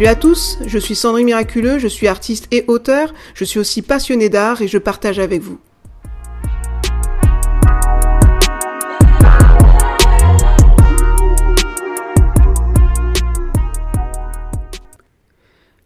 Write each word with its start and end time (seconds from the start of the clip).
Salut 0.00 0.08
à 0.08 0.16
tous, 0.16 0.56
je 0.64 0.78
suis 0.78 0.94
Sandrine 0.94 1.26
Miraculeux, 1.26 1.78
je 1.78 1.86
suis 1.86 2.08
artiste 2.08 2.48
et 2.52 2.64
auteur, 2.68 3.12
je 3.34 3.44
suis 3.44 3.60
aussi 3.60 3.82
passionné 3.82 4.30
d'art 4.30 4.62
et 4.62 4.66
je 4.66 4.78
partage 4.78 5.18
avec 5.18 5.42
vous. 5.42 5.58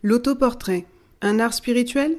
L'autoportrait, 0.04 0.84
un 1.20 1.40
art 1.40 1.52
spirituel? 1.52 2.18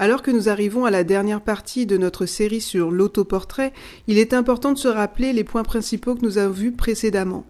Alors 0.00 0.20
que 0.20 0.32
nous 0.32 0.48
arrivons 0.48 0.84
à 0.84 0.90
la 0.90 1.04
dernière 1.04 1.42
partie 1.42 1.86
de 1.86 1.96
notre 1.96 2.26
série 2.26 2.60
sur 2.60 2.90
l'autoportrait, 2.90 3.72
il 4.08 4.18
est 4.18 4.34
important 4.34 4.72
de 4.72 4.78
se 4.78 4.88
rappeler 4.88 5.32
les 5.32 5.44
points 5.44 5.62
principaux 5.62 6.16
que 6.16 6.24
nous 6.26 6.38
avons 6.38 6.52
vus 6.52 6.72
précédemment. 6.72 7.46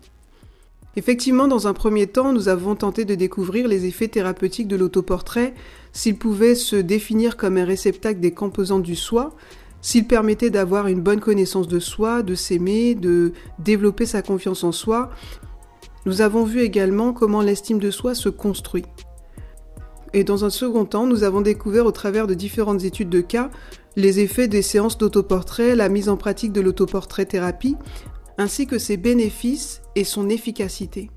Effectivement, 0.96 1.48
dans 1.48 1.66
un 1.66 1.74
premier 1.74 2.06
temps, 2.06 2.32
nous 2.32 2.48
avons 2.48 2.76
tenté 2.76 3.04
de 3.04 3.16
découvrir 3.16 3.66
les 3.66 3.86
effets 3.86 4.08
thérapeutiques 4.08 4.68
de 4.68 4.76
l'autoportrait, 4.76 5.54
s'il 5.92 6.16
pouvait 6.16 6.54
se 6.54 6.76
définir 6.76 7.36
comme 7.36 7.56
un 7.56 7.64
réceptacle 7.64 8.20
des 8.20 8.32
composantes 8.32 8.84
du 8.84 8.94
soi, 8.94 9.34
s'il 9.80 10.06
permettait 10.06 10.50
d'avoir 10.50 10.86
une 10.86 11.00
bonne 11.00 11.20
connaissance 11.20 11.68
de 11.68 11.80
soi, 11.80 12.22
de 12.22 12.34
s'aimer, 12.34 12.94
de 12.94 13.32
développer 13.58 14.06
sa 14.06 14.22
confiance 14.22 14.62
en 14.62 14.72
soi. 14.72 15.10
Nous 16.06 16.20
avons 16.20 16.44
vu 16.44 16.60
également 16.60 17.12
comment 17.12 17.42
l'estime 17.42 17.78
de 17.78 17.91
soi 17.91 18.14
se 18.14 18.28
construit. 18.28 18.84
Et 20.12 20.22
dans 20.22 20.44
un 20.44 20.50
second 20.50 20.84
temps, 20.84 21.06
nous 21.06 21.24
avons 21.24 21.41
découvert 21.41 21.86
au 21.86 21.92
travers 21.92 22.28
de 22.28 22.34
différentes 22.34 22.84
études 22.84 23.10
de 23.10 23.20
cas 23.20 23.50
les 23.97 24.20
effets 24.20 24.48
des 24.48 24.62
séances 24.62 24.98
d'autoportrait, 24.98 25.76
la 25.76 25.88
mise 25.88 26.08
en 26.08 26.16
pratique 26.16 26.52
de 26.52 26.60
l'autoportrait 26.60 27.26
thérapie, 27.26 27.76
ainsi 28.38 28.66
que 28.66 28.78
ses 28.78 28.96
bénéfices 28.96 29.82
et 29.94 30.04
son 30.04 30.28
efficacité. 30.28 31.10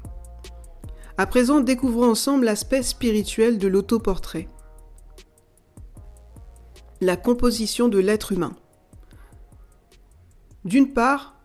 À 1.17 1.25
présent, 1.25 1.59
découvrons 1.59 2.11
ensemble 2.11 2.45
l'aspect 2.45 2.83
spirituel 2.83 3.57
de 3.57 3.67
l'autoportrait. 3.67 4.47
La 7.01 7.17
composition 7.17 7.87
de 7.87 7.99
l'être 7.99 8.31
humain. 8.31 8.55
D'une 10.63 10.93
part, 10.93 11.37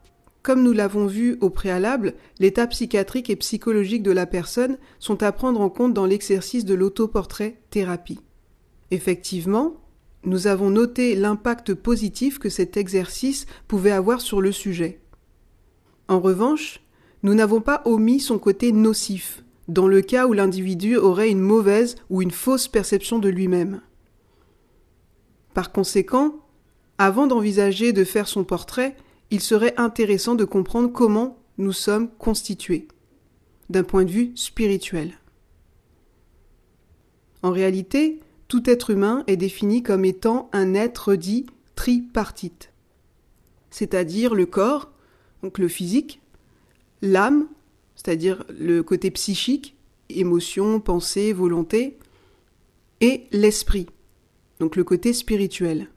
comme 0.42 0.62
nous 0.62 0.72
l'avons 0.72 1.06
vu 1.06 1.38
au 1.40 1.50
préalable, 1.50 2.14
l'état 2.40 2.66
psychiatrique 2.66 3.30
et 3.30 3.36
psychologique 3.36 4.02
de 4.02 4.10
la 4.10 4.26
personne 4.26 4.76
sont 4.98 5.22
à 5.22 5.30
prendre 5.30 5.60
en 5.60 5.70
compte 5.70 5.94
dans 5.94 6.06
l'exercice 6.06 6.64
de 6.64 6.74
l'autoportrait 6.74 7.60
thérapie. 7.70 8.18
Effectivement, 8.90 9.76
nous 10.24 10.48
avons 10.48 10.70
noté 10.70 11.14
l'impact 11.14 11.74
positif 11.74 12.38
que 12.38 12.48
cet 12.48 12.76
exercice 12.76 13.46
pouvait 13.68 13.90
avoir 13.92 14.20
sur 14.20 14.40
le 14.40 14.52
sujet. 14.52 15.01
En 16.12 16.20
revanche, 16.20 16.82
nous 17.22 17.32
n'avons 17.32 17.62
pas 17.62 17.80
omis 17.86 18.20
son 18.20 18.38
côté 18.38 18.70
nocif, 18.70 19.42
dans 19.66 19.88
le 19.88 20.02
cas 20.02 20.26
où 20.26 20.34
l'individu 20.34 20.98
aurait 20.98 21.30
une 21.30 21.40
mauvaise 21.40 21.96
ou 22.10 22.20
une 22.20 22.30
fausse 22.30 22.68
perception 22.68 23.18
de 23.18 23.30
lui-même. 23.30 23.80
Par 25.54 25.72
conséquent, 25.72 26.34
avant 26.98 27.26
d'envisager 27.26 27.94
de 27.94 28.04
faire 28.04 28.28
son 28.28 28.44
portrait, 28.44 28.94
il 29.30 29.40
serait 29.40 29.72
intéressant 29.78 30.34
de 30.34 30.44
comprendre 30.44 30.92
comment 30.92 31.38
nous 31.56 31.72
sommes 31.72 32.10
constitués, 32.18 32.88
d'un 33.70 33.82
point 33.82 34.04
de 34.04 34.10
vue 34.10 34.32
spirituel. 34.34 35.12
En 37.42 37.52
réalité, 37.52 38.20
tout 38.48 38.68
être 38.68 38.90
humain 38.90 39.24
est 39.28 39.38
défini 39.38 39.82
comme 39.82 40.04
étant 40.04 40.50
un 40.52 40.74
être 40.74 41.14
dit 41.14 41.46
tripartite, 41.74 42.70
c'est-à-dire 43.70 44.34
le 44.34 44.44
corps, 44.44 44.92
donc 45.42 45.58
le 45.58 45.68
physique, 45.68 46.20
l'âme, 47.00 47.46
c'est-à-dire 47.94 48.44
le 48.48 48.82
côté 48.82 49.10
psychique, 49.10 49.76
émotion, 50.08 50.80
pensée, 50.80 51.32
volonté, 51.32 51.98
et 53.00 53.26
l'esprit, 53.32 53.86
donc 54.60 54.76
le 54.76 54.84
côté 54.84 55.12
spirituel. 55.12 55.88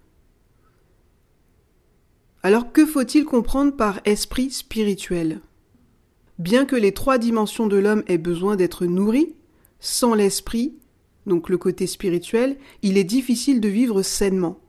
Alors 2.41 2.71
que 2.71 2.85
faut-il 2.85 3.25
comprendre 3.25 3.75
par 3.75 4.01
esprit 4.05 4.51
spirituel? 4.51 5.41
Bien 6.37 6.65
que 6.65 6.75
les 6.75 6.91
trois 6.91 7.17
dimensions 7.17 7.67
de 7.67 7.77
l'homme 7.77 8.03
aient 8.07 8.17
besoin 8.17 8.55
d'être 8.55 8.85
nourries, 8.85 9.35
sans 9.79 10.13
l'esprit, 10.13 10.75
donc 11.25 11.49
le 11.49 11.57
côté 11.57 11.87
spirituel, 11.87 12.57
il 12.81 12.97
est 12.97 13.03
difficile 13.03 13.61
de 13.61 13.69
vivre 13.69 14.01
sainement. 14.01 14.59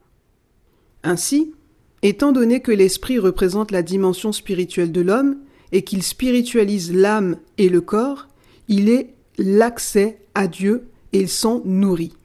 Ainsi, 1.02 1.54
étant 2.02 2.32
donné 2.32 2.60
que 2.60 2.72
l'esprit 2.72 3.18
représente 3.18 3.70
la 3.70 3.82
dimension 3.82 4.32
spirituelle 4.32 4.92
de 4.92 5.00
l'homme, 5.00 5.38
et 5.72 5.82
qu'il 5.82 6.02
spiritualise 6.02 6.92
l'âme 6.92 7.36
et 7.58 7.68
le 7.68 7.80
corps, 7.80 8.28
il 8.68 8.88
est 8.88 9.14
l'accès 9.38 10.18
à 10.34 10.46
Dieu 10.46 10.88
et 11.12 11.20
il 11.20 11.28
s'en 11.28 11.60
nourrit. 11.64 12.16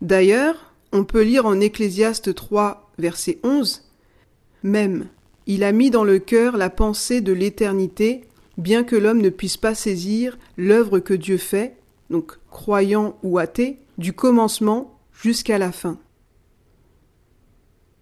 D'ailleurs, 0.00 0.72
on 0.92 1.04
peut 1.04 1.22
lire 1.22 1.46
en 1.46 1.60
Ecclésiaste 1.60 2.34
3, 2.34 2.90
verset 2.98 3.38
11, 3.42 3.82
Même, 4.62 5.06
il 5.46 5.62
a 5.62 5.72
mis 5.72 5.90
dans 5.90 6.04
le 6.04 6.18
cœur 6.18 6.56
la 6.56 6.70
pensée 6.70 7.20
de 7.20 7.32
l'éternité, 7.32 8.22
bien 8.56 8.82
que 8.82 8.96
l'homme 8.96 9.20
ne 9.20 9.30
puisse 9.30 9.56
pas 9.56 9.74
saisir 9.74 10.38
l'œuvre 10.56 10.98
que 10.98 11.14
Dieu 11.14 11.36
fait, 11.36 11.76
donc 12.08 12.38
croyant 12.50 13.16
ou 13.22 13.38
athée, 13.38 13.78
du 13.98 14.12
commencement 14.12 14.98
jusqu'à 15.12 15.58
la 15.58 15.72
fin. 15.72 15.98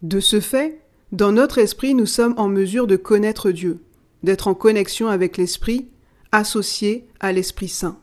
De 0.03 0.21
ce 0.21 0.41
fait, 0.41 0.81
dans 1.11 1.33
notre 1.33 1.59
esprit, 1.59 1.95
nous 1.95 2.07
sommes 2.07 2.35
en 2.37 2.49
mesure 2.49 2.87
de 2.87 2.97
connaître 2.97 3.51
Dieu, 3.51 3.81
d'être 4.23 4.47
en 4.49 4.55
connexion 4.55 5.09
avec 5.09 5.37
l'Esprit, 5.37 5.89
associé 6.31 7.09
à 7.21 7.33
l'Esprit 7.33 7.69
Saint. 7.69 7.99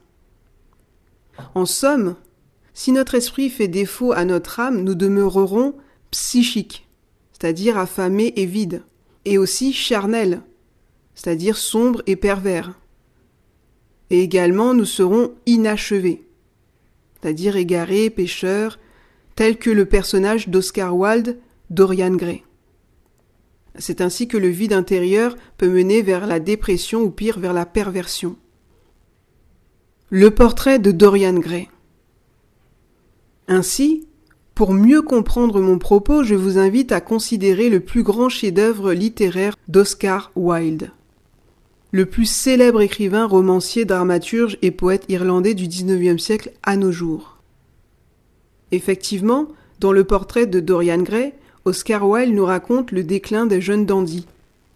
En 1.53 1.66
somme, 1.66 2.16
si 2.73 2.91
notre 2.91 3.16
esprit 3.16 3.50
fait 3.50 3.67
défaut 3.67 4.11
à 4.11 4.25
notre 4.25 4.59
âme, 4.59 4.81
nous 4.81 4.95
demeurerons 4.95 5.75
psychiques, 6.11 6.88
c'est-à-dire 7.31 7.78
affamés 7.78 8.34
et 8.35 8.45
vides, 8.45 8.84
et 9.23 9.38
aussi 9.38 9.72
charnels, 9.72 10.41
c'est-à-dire 11.13 11.57
sombres 11.57 12.03
et 12.07 12.16
pervers. 12.16 12.78
Et 14.09 14.22
également 14.22 14.73
nous 14.73 14.85
serons 14.85 15.34
inachevés, 15.45 16.28
c'est-à-dire 17.22 17.55
égarés, 17.55 18.09
pécheurs, 18.09 18.79
tels 19.35 19.57
que 19.57 19.69
le 19.69 19.85
personnage 19.85 20.50
d'Oscar 20.50 20.95
Wilde, 20.95 21.39
Dorian 21.70 22.16
Gray. 22.16 22.44
C'est 23.78 24.02
ainsi 24.02 24.28
que 24.28 24.38
le 24.38 24.48
vide 24.48 24.74
intérieur 24.74 25.36
peut 25.58 25.70
mener 25.70 26.02
vers 26.02 26.28
la 26.28 26.40
dépression 26.40 27.02
ou 27.02 27.09
pire 27.09 27.40
vers 27.40 27.53
la 27.53 27.66
perversion. 27.66 28.36
Le 30.09 30.31
portrait 30.31 30.80
de 30.80 30.92
Dorian 30.92 31.40
Gray. 31.40 31.68
Ainsi, 33.48 34.08
pour 34.53 34.74
mieux 34.74 35.02
comprendre 35.02 35.59
mon 35.59 35.78
propos, 35.78 36.24
je 36.24 36.36
vous 36.36 36.58
invite 36.58 36.92
à 36.92 37.02
considérer 37.02 37.70
le 37.70 37.82
plus 37.82 38.03
grand 38.03 38.30
chef-d'œuvre 38.30 38.94
littéraire 38.94 39.56
d'Oscar 39.68 40.32
Wilde. 40.36 40.92
Le 41.92 42.06
plus 42.06 42.26
célèbre 42.26 42.82
écrivain, 42.82 43.26
romancier, 43.26 43.86
dramaturge 43.86 44.58
et 44.62 44.72
poète 44.72 45.06
irlandais 45.09 45.53
du 45.53 45.68
XIXe 45.68 46.22
siècle 46.22 46.52
à 46.64 46.78
nos 46.78 46.92
jours. 46.92 47.38
Effectivement, 48.72 49.47
dans 49.80 49.92
le 49.92 50.03
portrait 50.03 50.47
de 50.47 50.59
Dorian 50.59 51.02
Gray, 51.02 51.34
Oscar 51.66 52.08
Wilde 52.08 52.35
nous 52.35 52.46
raconte 52.46 52.91
le 52.91 53.03
déclin 53.03 53.47
des 53.47 53.59
jeunes 53.59 53.88
dandys, 53.88 54.28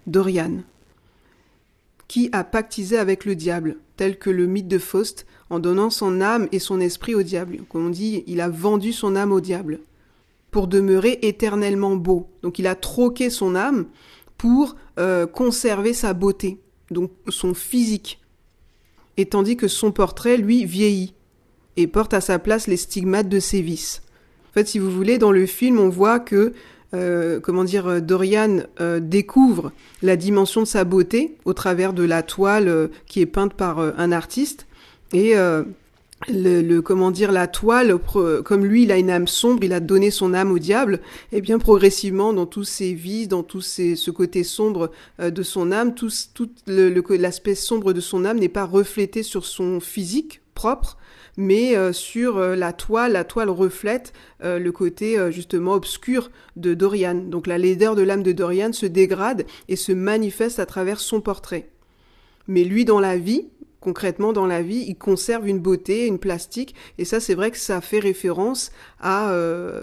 Dorian, 0.07 0.63
qui 2.07 2.30
a 2.31 2.44
pactisé 2.44 2.97
avec 2.97 3.25
le 3.25 3.36
diable, 3.36 3.77
tel 3.95 4.18
que 4.18 4.31
le 4.31 4.47
mythe 4.47 4.68
de 4.68 4.80
Faust, 4.80 5.27
en 5.51 5.59
donnant 5.59 5.91
son 5.91 6.19
âme 6.19 6.47
et 6.51 6.57
son 6.57 6.80
esprit 6.80 7.13
au 7.13 7.21
diable. 7.21 7.59
Comme 7.69 7.86
on 7.86 7.89
dit, 7.91 8.24
il 8.25 8.41
a 8.41 8.50
vendu 8.50 8.91
son 8.91 9.15
âme 9.15 9.31
au 9.31 9.39
diable, 9.39 9.81
pour 10.50 10.68
demeurer 10.68 11.19
éternellement 11.21 11.95
beau. 11.95 12.27
Donc 12.41 12.57
il 12.57 12.65
a 12.65 12.74
troqué 12.74 13.30
son 13.30 13.53
âme 13.53 13.85
pour 14.39 14.75
euh, 14.97 15.27
conserver 15.27 15.94
sa 15.94 16.13
beauté, 16.13 16.57
donc 16.89 17.12
son 17.27 17.53
physique. 17.53 18.19
Et 19.18 19.27
tandis 19.27 19.57
que 19.57 19.68
son 19.68 19.92
portrait, 19.92 20.38
lui, 20.38 20.65
vieillit, 20.65 21.13
et 21.77 21.85
porte 21.85 22.15
à 22.15 22.21
sa 22.21 22.39
place 22.39 22.65
les 22.65 22.77
stigmates 22.77 23.30
de 23.30 23.39
ses 23.39 23.62
vices. 23.62 24.01
En 24.50 24.53
fait, 24.53 24.68
si 24.68 24.80
vous 24.80 24.89
voulez, 24.89 25.19
dans 25.19 25.31
le 25.31 25.45
film, 25.45 25.77
on 25.77 25.89
voit 25.89 26.19
que 26.19 26.53
euh, 26.94 27.39
comment 27.39 27.63
dire, 27.63 27.88
euh, 27.88 28.00
Dorian 28.00 28.62
euh, 28.81 29.00
découvre 29.00 29.71
la 30.01 30.15
dimension 30.15 30.62
de 30.62 30.68
sa 30.68 30.86
beauté 30.86 31.36
au 31.45 31.53
travers 31.53 31.94
de 31.94 32.03
la 32.03 32.24
toile 32.24 32.89
qui 33.06 33.21
est 33.21 33.27
peinte 33.27 33.53
par 33.53 33.80
un 33.80 34.12
artiste. 34.12 34.65
Et 35.13 35.33
le, 36.27 36.80
comment 36.81 37.12
dire 37.12 37.31
la 37.31 37.47
toile 37.47 37.97
comme 38.44 38.65
lui 38.65 38.83
il 38.83 38.91
a 38.91 38.97
une 38.97 39.09
âme 39.09 39.27
sombre 39.27 39.63
il 39.63 39.74
a 39.74 39.80
donné 39.80 40.12
son 40.12 40.33
âme 40.33 40.51
au 40.51 40.59
diable 40.59 41.00
et 41.31 41.41
bien 41.41 41.57
progressivement 41.57 42.33
dans 42.33 42.45
tous 42.45 42.65
ses 42.65 42.94
vices 42.94 43.30
dans 43.30 43.42
tout 43.42 43.62
ces, 43.62 43.95
ce 43.95 44.12
côté 44.12 44.44
sombre 44.44 44.92
de 45.19 45.44
son 45.44 45.71
âme 45.71 45.95
tout, 45.95 46.12
tout 46.33 46.50
l'aspect 46.68 47.56
sombre 47.56 47.94
de 47.94 48.01
son 48.01 48.25
âme 48.25 48.38
n'est 48.38 48.50
pas 48.50 48.65
reflété 48.65 49.24
sur 49.24 49.45
son 49.45 49.80
physique 49.80 50.42
propre 50.53 50.97
mais 51.37 51.75
euh, 51.75 51.93
sur 51.93 52.37
euh, 52.37 52.55
la 52.55 52.73
toile, 52.73 53.13
la 53.13 53.23
toile 53.23 53.49
reflète 53.49 54.13
euh, 54.43 54.59
le 54.59 54.71
côté 54.71 55.17
justement 55.31 55.73
obscur 55.73 56.31
de 56.55 56.73
Dorian. 56.73 57.15
Donc 57.15 57.47
la 57.47 57.57
laideur 57.57 57.95
de 57.95 58.01
l'âme 58.01 58.23
de 58.23 58.31
Dorian 58.31 58.73
se 58.73 58.85
dégrade 58.85 59.45
et 59.67 59.75
se 59.75 59.91
manifeste 59.91 60.59
à 60.59 60.65
travers 60.65 60.99
son 60.99 61.21
portrait. 61.21 61.69
Mais 62.47 62.63
lui, 62.63 62.85
dans 62.85 62.99
la 62.99 63.17
vie, 63.17 63.49
concrètement 63.79 64.33
dans 64.33 64.45
la 64.45 64.61
vie, 64.61 64.85
ils 64.87 64.97
conservent 64.97 65.47
une 65.47 65.59
beauté, 65.59 66.07
une 66.07 66.19
plastique, 66.19 66.75
et 66.97 67.05
ça 67.05 67.19
c'est 67.19 67.35
vrai 67.35 67.51
que 67.51 67.57
ça 67.57 67.81
fait 67.81 67.99
référence 67.99 68.71
à 68.99 69.33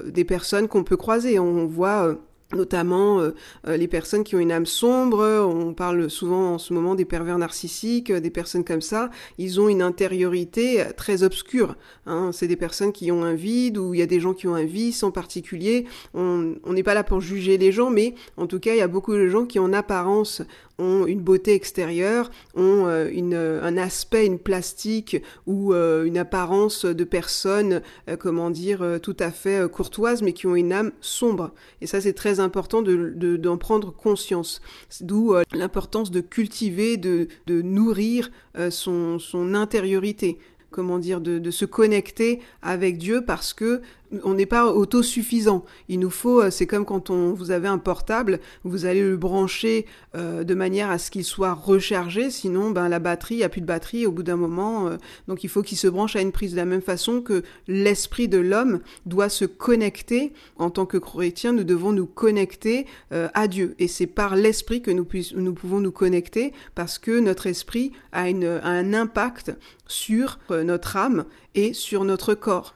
des 0.06 0.24
personnes 0.24 0.68
qu'on 0.68 0.84
peut 0.84 0.96
croiser. 0.96 1.38
On 1.38 1.66
voit 1.66 2.18
notamment 2.54 3.20
euh, 3.20 3.30
euh, 3.66 3.76
les 3.76 3.88
personnes 3.88 4.24
qui 4.24 4.36
ont 4.36 4.38
une 4.38 4.52
âme 4.52 4.66
sombre, 4.66 5.24
on 5.46 5.74
parle 5.74 6.08
souvent 6.10 6.54
en 6.54 6.58
ce 6.58 6.72
moment 6.72 6.94
des 6.94 7.04
pervers 7.04 7.38
narcissiques, 7.38 8.12
des 8.12 8.30
personnes 8.30 8.64
comme 8.64 8.82
ça, 8.82 9.10
ils 9.38 9.60
ont 9.60 9.68
une 9.68 9.82
intériorité 9.82 10.84
très 10.96 11.22
obscure. 11.22 11.76
Hein. 12.06 12.30
C'est 12.32 12.48
des 12.48 12.56
personnes 12.56 12.92
qui 12.92 13.10
ont 13.10 13.24
un 13.24 13.34
vide, 13.34 13.78
ou 13.78 13.94
il 13.94 14.00
y 14.00 14.02
a 14.02 14.06
des 14.06 14.20
gens 14.20 14.34
qui 14.34 14.46
ont 14.46 14.54
un 14.54 14.64
vice 14.64 15.02
en 15.02 15.10
particulier. 15.10 15.86
On 16.14 16.56
n'est 16.68 16.82
pas 16.82 16.94
là 16.94 17.04
pour 17.04 17.20
juger 17.20 17.58
les 17.58 17.72
gens, 17.72 17.90
mais 17.90 18.14
en 18.36 18.46
tout 18.46 18.60
cas, 18.60 18.72
il 18.72 18.78
y 18.78 18.82
a 18.82 18.88
beaucoup 18.88 19.14
de 19.14 19.28
gens 19.28 19.46
qui 19.46 19.58
en 19.58 19.72
apparence 19.72 20.42
ont 20.78 21.06
une 21.06 21.20
beauté 21.20 21.54
extérieure, 21.54 22.30
ont 22.54 22.86
euh, 22.86 23.08
une, 23.10 23.34
un 23.34 23.76
aspect, 23.76 24.26
une 24.26 24.38
plastique 24.38 25.22
ou 25.46 25.72
euh, 25.72 26.04
une 26.04 26.18
apparence 26.18 26.84
de 26.84 27.04
personnes, 27.04 27.82
euh, 28.08 28.16
comment 28.16 28.50
dire, 28.50 28.84
tout 29.02 29.16
à 29.18 29.30
fait 29.30 29.70
courtoises, 29.70 30.22
mais 30.22 30.32
qui 30.32 30.46
ont 30.46 30.56
une 30.56 30.72
âme 30.72 30.92
sombre. 31.00 31.52
Et 31.80 31.86
ça, 31.86 32.00
c'est 32.00 32.12
très 32.12 32.40
important 32.40 32.82
d'en 32.82 32.92
de, 32.92 33.56
prendre 33.56 33.92
conscience. 33.92 34.60
D'où 35.00 35.34
l'importance 35.52 36.10
de 36.10 36.20
cultiver, 36.20 36.96
de, 36.96 37.28
de 37.46 37.62
nourrir 37.62 38.30
son, 38.70 39.18
son 39.18 39.54
intériorité 39.54 40.38
comment 40.70 40.98
dire, 40.98 41.22
de, 41.22 41.38
de, 41.38 41.50
se 41.50 41.64
connecter 41.64 42.40
avec 42.60 42.98
Dieu 42.98 43.24
parce 43.24 43.54
que 43.54 43.80
on 44.24 44.34
n'est 44.34 44.46
pas 44.46 44.66
autosuffisant. 44.66 45.64
Il 45.88 46.00
nous 46.00 46.10
faut, 46.10 46.40
euh, 46.40 46.50
c'est 46.50 46.66
comme 46.66 46.84
quand 46.84 47.10
on, 47.10 47.32
vous 47.32 47.50
avez 47.50 47.68
un 47.68 47.78
portable, 47.78 48.40
vous 48.64 48.84
allez 48.84 49.02
le 49.02 49.16
brancher 49.16 49.86
euh, 50.14 50.44
de 50.44 50.54
manière 50.54 50.90
à 50.90 50.98
ce 50.98 51.10
qu'il 51.10 51.24
soit 51.24 51.52
rechargé, 51.52 52.30
sinon 52.30 52.70
ben, 52.70 52.88
la 52.88 52.98
batterie, 52.98 53.36
il 53.36 53.38
n'y 53.38 53.44
a 53.44 53.48
plus 53.48 53.60
de 53.60 53.66
batterie 53.66 54.06
au 54.06 54.12
bout 54.12 54.22
d'un 54.22 54.36
moment. 54.36 54.88
Euh, 54.88 54.96
donc 55.28 55.44
il 55.44 55.48
faut 55.48 55.62
qu'il 55.62 55.78
se 55.78 55.88
branche 55.88 56.16
à 56.16 56.20
une 56.20 56.32
prise 56.32 56.52
de 56.52 56.56
la 56.56 56.64
même 56.64 56.82
façon 56.82 57.20
que 57.20 57.42
l'esprit 57.68 58.28
de 58.28 58.38
l'homme 58.38 58.80
doit 59.06 59.28
se 59.28 59.44
connecter. 59.44 60.32
En 60.56 60.70
tant 60.70 60.86
que 60.86 60.98
chrétien, 60.98 61.52
nous 61.52 61.64
devons 61.64 61.92
nous 61.92 62.06
connecter 62.06 62.86
à 63.10 63.48
Dieu. 63.48 63.74
Et 63.78 63.88
c'est 63.88 64.06
par 64.06 64.36
l'esprit 64.36 64.82
que 64.82 64.90
nous, 64.90 65.04
pouvons 65.04 65.80
nous 65.80 65.92
connecter 65.92 66.52
parce 66.74 66.98
que 66.98 67.18
notre 67.18 67.46
esprit 67.46 67.92
a 68.12 68.24
un 68.24 68.94
impact 68.94 69.52
sur 69.86 70.38
notre 70.50 70.96
âme 70.96 71.24
et 71.54 71.72
sur 71.72 72.04
notre 72.04 72.34
corps 72.34 72.75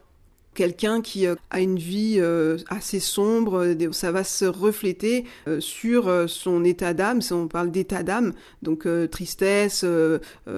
quelqu'un 0.60 1.00
qui 1.00 1.26
euh, 1.26 1.36
a 1.48 1.60
une 1.60 1.78
vie 1.78 2.16
euh, 2.18 2.58
assez 2.68 3.00
sombre, 3.00 3.64
euh, 3.64 3.92
ça 3.92 4.12
va 4.12 4.24
se 4.24 4.44
refléter 4.44 5.24
sur 5.58 6.28
son 6.28 6.64
état 6.64 6.92
d'âme, 6.92 7.22
si 7.22 7.32
on 7.32 7.48
parle 7.48 7.70
d'état 7.70 8.02
d'âme, 8.02 8.34
donc 8.60 8.86
tristesse, 9.10 9.84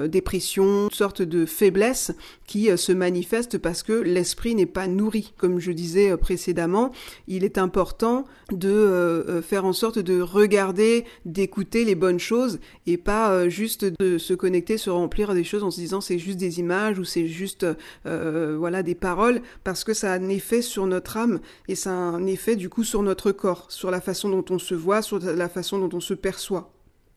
dépression, 0.07 0.87
une 0.87 0.91
sorte 0.91 1.23
de 1.23 1.47
faiblesse 1.47 2.13
qui 2.53 2.69
se 2.77 2.93
manifeste 2.93 3.57
parce 3.57 3.83
que 3.83 3.95
l'esprit 3.95 4.55
n'est 4.55 4.67
pas 4.67 4.87
nourri. 4.87 5.33
Comme 5.39 5.59
je 5.59 5.73
disais 5.73 6.15
précédemment, 6.19 6.93
il 7.27 7.45
est 7.45 7.57
important 7.57 8.27
de 8.51 9.41
faire 9.43 9.65
en 9.65 9.73
sorte 9.73 9.99
de 9.99 10.21
regarder, 10.21 11.07
d'écouter 11.25 11.87
les 11.87 11.95
bonnes 11.95 12.19
choses 12.19 12.61
et 12.87 12.99
pas 12.99 13.49
juste 13.49 13.87
de 13.99 14.19
se 14.19 14.35
connecter, 14.35 14.77
se 14.77 14.91
remplir 14.91 15.33
des 15.33 15.45
choses 15.45 15.63
en 15.63 15.71
se 15.71 15.81
disant 15.81 16.03
c'est 16.03 16.19
juste 16.19 16.37
des 16.37 16.61
images 16.61 16.99
ou 16.99 17.05
c'est 17.05 17.27
juste 17.27 17.65
voilà 18.05 18.83
des 18.83 18.95
paroles 18.95 19.41
parce 19.65 19.83
que 19.83 19.95
ça 19.95 20.13
a 20.13 20.19
un 20.19 20.29
effet 20.29 20.61
sur 20.61 20.87
notre 20.87 21.17
âme 21.17 21.41
et 21.69 21.75
ça 21.75 21.91
a 21.91 21.95
un 21.95 22.27
effet 22.27 22.55
du 22.55 22.69
coup 22.69 22.85
sur 22.85 23.03
notre 23.03 23.33
corps, 23.33 23.65
sur 23.71 23.91
la 23.91 24.03
façon 24.03 24.29
dont 24.29 24.45
on 24.51 24.59
se 24.59 24.75
voit, 24.75 25.01
sur 25.01 25.21
la 25.21 25.49
façon 25.49 25.79
dont 25.79 25.97
on 25.97 26.01
se 26.01 26.13
perçoit. 26.13 26.71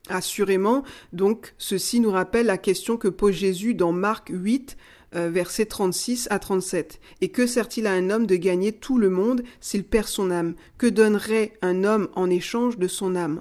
Assurément, 0.08 0.84
donc, 1.12 1.54
ceci 1.58 1.98
nous 1.98 2.12
rappelle 2.12 2.46
la 2.46 2.58
question 2.58 2.96
que 2.96 3.08
pose 3.08 3.34
Jésus 3.34 3.74
dans 3.74 3.90
Marc 3.90 4.28
8, 4.30 4.76
euh, 4.76 4.95
versets 5.16 5.66
36 5.66 6.28
à 6.30 6.38
37. 6.38 7.00
Et 7.20 7.28
que 7.28 7.46
sert-il 7.46 7.86
à 7.86 7.92
un 7.92 8.10
homme 8.10 8.26
de 8.26 8.36
gagner 8.36 8.72
tout 8.72 8.98
le 8.98 9.10
monde 9.10 9.42
s'il 9.60 9.84
perd 9.84 10.06
son 10.06 10.30
âme? 10.30 10.54
Que 10.78 10.86
donnerait 10.86 11.52
un 11.62 11.84
homme 11.84 12.08
en 12.14 12.30
échange 12.30 12.78
de 12.78 12.88
son 12.88 13.16
âme? 13.16 13.40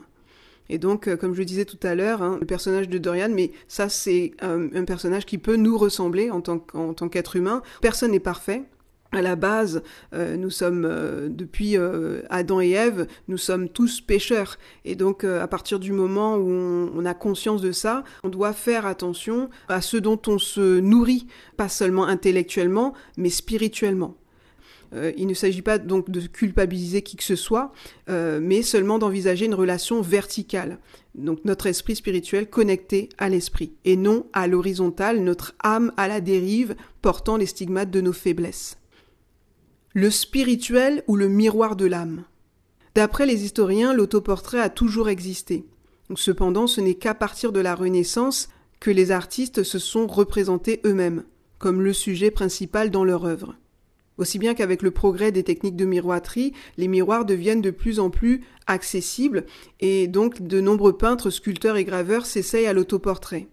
Et 0.69 0.79
donc, 0.79 1.07
euh, 1.07 1.15
comme 1.15 1.35
je 1.35 1.43
disais 1.43 1.65
tout 1.65 1.79
à 1.83 1.93
l'heure, 1.93 2.23
hein, 2.23 2.37
le 2.39 2.45
personnage 2.45 2.89
de 2.89 2.97
Dorian, 2.97 3.29
mais 3.29 3.51
ça 3.67 3.89
c'est 3.89 4.33
un 4.41 4.85
personnage 4.85 5.25
qui 5.25 5.37
peut 5.37 5.57
nous 5.57 5.77
ressembler 5.77 6.31
en 6.31 6.41
tant 6.41 7.09
qu'être 7.09 7.35
humain. 7.35 7.61
Personne 7.81 8.11
n'est 8.11 8.19
parfait 8.19 8.63
à 9.15 9.21
la 9.21 9.35
base, 9.35 9.81
euh, 10.13 10.35
nous 10.35 10.49
sommes, 10.49 10.85
euh, 10.85 11.29
depuis 11.29 11.77
euh, 11.77 12.21
Adam 12.29 12.61
et 12.61 12.71
Ève, 12.71 13.07
nous 13.27 13.37
sommes 13.37 13.69
tous 13.69 14.01
pécheurs. 14.01 14.57
Et 14.83 14.95
donc, 14.95 15.23
à 15.23 15.47
partir 15.47 15.79
du 15.79 15.91
moment 15.91 16.35
où 16.35 16.49
on, 16.49 17.05
a 17.05 17.13
conscience 17.13 17.61
de 17.61 17.71
ça, 17.71 18.03
on 18.23 18.29
doit 18.29 18.53
faire 18.53 18.85
attention 18.85 19.49
à 19.67 19.81
ce 19.81 19.97
dont 19.97 20.19
on 20.27 20.39
se 20.39 20.79
nourrit, 20.79 21.27
pas 21.55 21.69
seulement 21.69 22.05
intellectuellement, 22.05 22.93
mais 23.17 23.29
spirituellement. 23.29 24.15
il 25.17 25.27
ne 25.27 25.33
s'agit 25.33 25.61
pas 25.61 25.77
donc 25.77 26.09
de 26.09 26.21
culpabiliser 26.21 27.01
qui 27.01 27.15
que 27.15 27.23
ce 27.23 27.35
soit, 27.35 27.73
mais 28.07 28.61
seulement 28.61 28.97
d'envisager 28.97 29.45
une 29.45 29.53
relation 29.53 30.01
verticale. 30.01 30.79
Donc 31.15 31.39
notre 31.45 31.67
esprit 31.67 31.95
spirituel 31.95 32.49
connecté 32.49 33.09
à 33.17 33.29
l'esprit, 33.29 33.73
et 33.85 33.97
non 33.97 34.25
à 34.33 34.47
l'horizontale, 34.47 35.19
notre 35.19 35.53
âme 35.63 35.91
à 35.97 36.07
la 36.07 36.21
dérive, 36.21 36.75
portant 37.01 37.37
les 37.37 37.45
stigmates 37.45 37.91
de 37.91 38.01
nos 38.01 38.13
faiblesses 38.13 38.77
le 39.95 40.09
spirituel 40.09 41.05
ou 41.07 41.15
le 41.15 41.29
miroir 41.29 41.77
de 41.77 41.85
l'âme. 41.85 42.25
D'après 42.95 43.25
les 43.25 43.45
historiens, 43.45 43.93
l'autoportrait 43.93 44.59
a 44.59 44.69
toujours 44.69 45.07
existé. 45.07 45.63
Cependant, 46.15 46.67
ce 46.67 46.81
n'est 46.81 46.95
qu'à 46.95 47.13
partir 47.13 47.53
de 47.53 47.61
la 47.61 47.75
Renaissance 47.75 48.49
que 48.81 48.91
les 48.91 49.11
artistes 49.11 49.63
se 49.63 49.79
sont 49.79 50.05
représentés 50.05 50.81
eux-mêmes, 50.85 51.23
comme 51.59 51.81
le 51.81 51.93
sujet 51.93 52.29
principal 52.29 52.91
dans 52.91 53.05
leur 53.05 53.23
œuvre. 53.23 53.55
Aussi 54.17 54.37
bien 54.37 54.53
qu'avec 54.53 54.81
le 54.81 54.91
progrès 54.91 55.31
des 55.31 55.43
techniques 55.43 55.77
de 55.77 55.85
miroiterie, 55.85 56.51
les 56.75 56.89
miroirs 56.89 57.23
deviennent 57.23 57.61
de 57.61 57.71
plus 57.71 58.01
en 58.01 58.09
plus 58.09 58.41
accessibles 58.67 59.45
et 59.79 60.07
donc 60.07 60.41
de 60.41 60.59
nombreux 60.59 60.97
peintres, 60.97 61.29
sculpteurs 61.29 61.77
et 61.77 61.85
graveurs 61.85 62.25
s'essayent 62.25 62.67
à 62.67 62.73
l'autoportrait. 62.73 63.47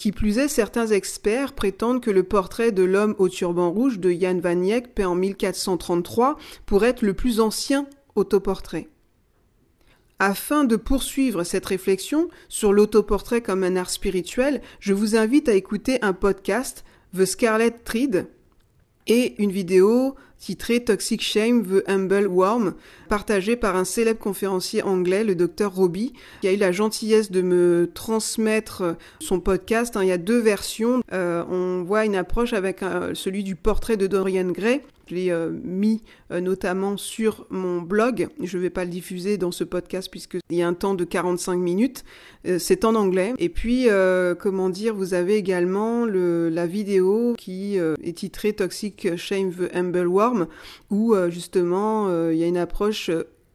Qui 0.00 0.12
plus 0.12 0.38
est, 0.38 0.48
certains 0.48 0.86
experts 0.86 1.52
prétendent 1.52 2.00
que 2.00 2.10
le 2.10 2.22
portrait 2.22 2.72
de 2.72 2.82
l'homme 2.82 3.14
au 3.18 3.28
turban 3.28 3.70
rouge 3.70 3.98
de 3.98 4.10
Jan 4.10 4.40
van 4.40 4.62
Eyck, 4.62 4.94
peint 4.94 5.08
en 5.08 5.14
1433, 5.14 6.38
pourrait 6.64 6.88
être 6.88 7.02
le 7.02 7.12
plus 7.12 7.38
ancien 7.38 7.86
autoportrait. 8.14 8.88
Afin 10.18 10.64
de 10.64 10.76
poursuivre 10.76 11.44
cette 11.44 11.66
réflexion 11.66 12.30
sur 12.48 12.72
l'autoportrait 12.72 13.42
comme 13.42 13.62
un 13.62 13.76
art 13.76 13.90
spirituel, 13.90 14.62
je 14.78 14.94
vous 14.94 15.16
invite 15.16 15.50
à 15.50 15.54
écouter 15.54 15.98
un 16.00 16.14
podcast, 16.14 16.82
The 17.14 17.26
Scarlet 17.26 17.72
Thread, 17.84 18.26
et 19.06 19.34
une 19.42 19.50
vidéo 19.50 20.16
titrée 20.40 20.82
Toxic 20.82 21.22
Shame, 21.22 21.64
The 21.64 21.88
Humble 21.88 22.26
Worm, 22.26 22.74
partagée 23.08 23.56
par 23.56 23.76
un 23.76 23.84
célèbre 23.84 24.18
conférencier 24.18 24.82
anglais, 24.82 25.22
le 25.22 25.34
docteur 25.34 25.74
Robbie, 25.74 26.14
qui 26.40 26.48
a 26.48 26.52
eu 26.52 26.56
la 26.56 26.72
gentillesse 26.72 27.30
de 27.30 27.42
me 27.42 27.90
transmettre 27.92 28.96
son 29.20 29.38
podcast. 29.38 29.96
Hein. 29.96 30.02
Il 30.02 30.08
y 30.08 30.12
a 30.12 30.18
deux 30.18 30.40
versions. 30.40 31.02
Euh, 31.12 31.44
on 31.50 31.82
voit 31.84 32.06
une 32.06 32.16
approche 32.16 32.54
avec 32.54 32.82
euh, 32.82 33.14
celui 33.14 33.44
du 33.44 33.54
portrait 33.54 33.98
de 33.98 34.06
Dorian 34.06 34.50
Gray, 34.50 34.80
l'ai 35.14 35.30
euh, 35.30 35.50
mis 35.62 36.02
euh, 36.30 36.40
notamment 36.40 36.96
sur 36.96 37.46
mon 37.50 37.80
blog. 37.82 38.28
Je 38.42 38.56
ne 38.56 38.62
vais 38.62 38.70
pas 38.70 38.84
le 38.84 38.90
diffuser 38.90 39.38
dans 39.38 39.52
ce 39.52 39.64
podcast 39.64 40.10
puisqu'il 40.10 40.40
y 40.50 40.62
a 40.62 40.68
un 40.68 40.74
temps 40.74 40.94
de 40.94 41.04
45 41.04 41.56
minutes. 41.56 42.04
Euh, 42.46 42.58
c'est 42.58 42.84
en 42.84 42.94
anglais. 42.94 43.34
Et 43.38 43.48
puis, 43.48 43.88
comment 44.38 44.70
dire, 44.70 44.94
vous 44.94 45.14
avez 45.14 45.36
également 45.36 46.04
le, 46.04 46.48
la 46.48 46.66
vidéo 46.66 47.34
qui 47.38 47.76
est 47.76 48.16
titrée 48.16 48.52
Toxic 48.52 49.16
Shame 49.16 49.52
the 49.52 49.74
Humble 49.74 50.06
Worm, 50.06 50.46
où 50.90 51.14
justement 51.28 52.30
il 52.30 52.36
y 52.36 52.44
a 52.44 52.46
une 52.46 52.56
approche 52.56 53.10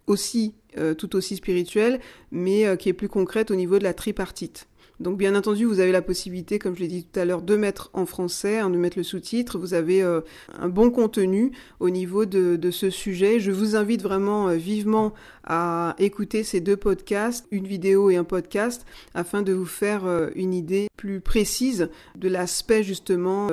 aussi 0.08 0.54
tout 0.98 1.16
aussi 1.16 1.36
spirituelle, 1.36 2.00
mais 2.32 2.78
qui 2.78 2.90
est 2.90 2.94
plus 2.94 3.10
concrète 3.10 3.52
au 3.52 3.56
niveau 3.56 3.80
de 3.80 3.84
la 3.84 3.94
tripartite. 3.94 4.68
Donc 5.00 5.18
bien 5.18 5.36
entendu, 5.36 5.66
vous 5.66 5.80
avez 5.80 5.92
la 5.92 6.02
possibilité, 6.02 6.58
comme 6.58 6.76
je 6.76 6.82
l'ai 6.82 6.88
dit 6.88 7.04
tout 7.04 7.20
à 7.20 7.26
l'heure, 7.26 7.42
de 7.42 7.56
mettre 7.58 7.90
en 7.94 8.06
français, 8.06 8.60
hein, 8.60 8.70
de 8.70 8.78
mettre 8.78 8.98
le 8.98 9.04
sous-titre. 9.04 9.58
Vous 9.58 9.74
avez 9.74 10.02
euh, 10.02 10.22
un 10.58 10.70
bon 10.70 10.90
contenu 10.90 11.52
au 11.80 11.90
niveau 11.90 12.26
de, 12.26 12.72
ce 12.72 12.90
sujet. 12.90 13.40
Je 13.40 13.52
vous 13.52 13.76
invite 13.76 14.02
vraiment 14.02 14.48
euh, 14.48 14.56
vivement 14.56 15.14
à 15.44 15.96
écouter 16.00 16.44
ces 16.44 16.62
deux 16.62 16.78
podcasts, 16.78 17.46
une 17.52 17.68
vidéo 17.68 18.10
et 18.10 18.16
un 18.16 18.24
podcast, 18.24 18.86
afin 19.14 19.42
de 19.42 19.54
vous 19.54 19.66
faire 19.66 20.06
euh, 20.06 20.30
une 20.36 20.54
idée 20.54 20.88
plus 20.96 21.20
précise 21.20 21.90
de 22.16 22.30
l'aspect 22.30 22.84
justement 22.84 23.50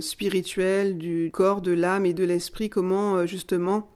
spirituel 0.00 0.98
du 0.98 1.30
corps, 1.32 1.60
de 1.60 1.72
l'âme 1.72 2.06
et 2.06 2.14
de 2.14 2.24
l'esprit, 2.24 2.68
comment 2.68 3.26
justement 3.26 3.88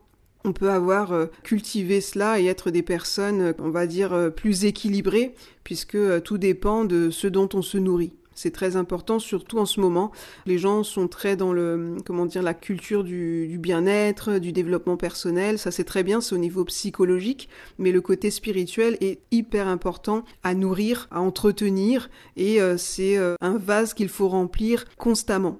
on 0.45 0.53
peut 0.53 0.69
avoir 0.69 1.11
euh, 1.11 1.25
cultivé 1.43 1.99
cela 1.99 2.39
et 2.39 2.45
être 2.45 2.71
des 2.71 2.83
personnes, 2.83 3.41
euh, 3.41 3.53
on 3.59 3.71
va 3.71 3.87
dire, 3.87 4.13
euh, 4.13 4.29
plus 4.29 4.65
équilibrées, 4.65 5.33
puisque 5.63 5.97
tout 6.23 6.37
dépend 6.37 6.85
de 6.85 7.09
ce 7.09 7.27
dont 7.27 7.49
on 7.53 7.61
se 7.61 7.77
nourrit. 7.77 8.13
C'est 8.35 8.51
très 8.51 8.75
important, 8.75 9.17
surtout 9.17 9.59
en 9.59 9.65
ce 9.65 9.79
moment. 9.79 10.11
Les 10.45 10.57
gens 10.57 10.83
sont 10.83 11.07
très 11.07 11.37
dans 11.37 11.53
le, 11.53 11.95
comment 12.05 12.25
dire, 12.25 12.43
la 12.43 12.53
culture 12.53 13.05
du, 13.05 13.57
bien-être, 13.59 14.39
du 14.39 14.51
développement 14.51 14.97
personnel. 14.97 15.57
Ça, 15.57 15.71
c'est 15.71 15.85
très 15.85 16.03
bien, 16.03 16.19
c'est 16.19 16.35
au 16.35 16.37
niveau 16.37 16.65
psychologique, 16.65 17.47
mais 17.79 17.93
le 17.93 18.01
côté 18.01 18.29
spirituel 18.31 18.97
est 18.99 19.19
hyper 19.31 19.69
important 19.69 20.25
à 20.43 20.53
nourrir, 20.53 21.07
à 21.11 21.21
entretenir, 21.21 22.09
et 22.35 22.59
c'est 22.77 23.15
un 23.15 23.57
vase 23.57 23.93
qu'il 23.93 24.09
faut 24.09 24.27
remplir 24.27 24.83
constamment. 24.97 25.57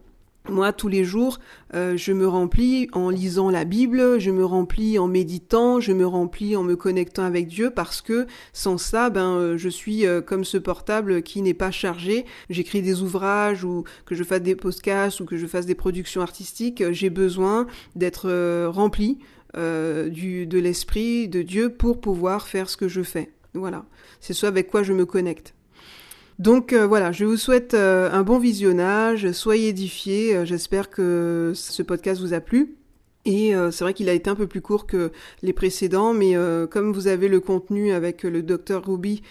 Moi, 0.47 0.73
tous 0.73 0.87
les 0.87 1.03
jours, 1.03 1.39
euh, 1.73 1.97
je 1.97 2.13
me 2.13 2.27
remplis 2.27 2.87
en 2.93 3.09
lisant 3.09 3.49
la 3.49 3.65
Bible, 3.65 4.19
je 4.19 4.29
me 4.29 4.45
remplis 4.45 4.99
en 4.99 5.07
méditant, 5.07 5.79
je 5.79 5.91
me 5.91 6.05
remplis 6.05 6.55
en 6.55 6.61
me 6.61 6.75
connectant 6.75 7.23
avec 7.23 7.47
Dieu 7.47 7.71
parce 7.71 8.01
que 8.01 8.27
sans 8.53 8.77
ça, 8.77 9.09
ben, 9.09 9.37
euh, 9.37 9.57
je 9.57 9.69
suis 9.69 10.05
euh, 10.05 10.21
comme 10.21 10.45
ce 10.45 10.59
portable 10.59 11.23
qui 11.23 11.41
n'est 11.41 11.55
pas 11.55 11.71
chargé. 11.71 12.25
J'écris 12.51 12.83
des 12.83 13.01
ouvrages 13.01 13.63
ou 13.63 13.85
que 14.05 14.13
je 14.13 14.23
fasse 14.23 14.41
des 14.41 14.55
podcasts 14.55 15.19
ou 15.19 15.25
que 15.25 15.35
je 15.35 15.47
fasse 15.47 15.65
des 15.65 15.73
productions 15.73 16.21
artistiques. 16.21 16.83
J'ai 16.91 17.09
besoin 17.09 17.65
d'être 17.95 18.67
rempli 18.67 19.17
du, 19.55 20.45
de 20.45 20.59
l'esprit 20.59 21.27
de 21.27 21.41
Dieu 21.41 21.69
pour 21.69 22.01
pouvoir 22.01 22.47
faire 22.47 22.69
ce 22.69 22.77
que 22.77 22.87
je 22.87 23.01
fais. 23.01 23.31
Voilà. 23.55 23.85
C'est 24.19 24.33
ce 24.33 24.45
avec 24.45 24.69
quoi 24.69 24.83
je 24.83 24.93
me 24.93 25.05
connecte. 25.05 25.55
Donc 26.37 26.73
euh, 26.73 26.85
voilà, 26.85 27.13
je 27.13 27.23
vous 27.23 27.37
souhaite 27.37 27.73
euh, 27.73 28.11
un 28.11 28.23
bon 28.23 28.39
visionnage, 28.39 29.31
soyez 29.31 29.69
édifiés, 29.69 30.35
euh, 30.35 30.45
j'espère 30.45 30.89
que 30.89 31.53
ce 31.55 31.81
podcast 31.81 32.19
vous 32.19 32.33
a 32.33 32.41
plu. 32.41 32.75
Et 33.27 33.53
c'est 33.71 33.83
vrai 33.83 33.95
qu'il 33.95 34.07
a 34.07 34.13
été 34.13 34.29
un 34.29 34.35
peu 34.35 34.45
plus 34.45 34.61
court 34.61 34.85
que 34.85 35.11
les 35.41 35.51
précédents, 35.51 36.13
mais 36.13 36.35
comme 36.69 36.93
vous 36.93 37.07
avez 37.07 37.27
le 37.27 37.39
contenu 37.39 37.91
avec 37.91 38.21
le 38.21 38.43
docteur 38.43 38.85
Ruby 38.85 39.23